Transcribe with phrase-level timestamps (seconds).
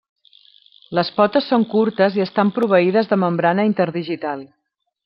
[0.99, 4.47] Les potes són curtes i estan proveïdes de membrana interdigital.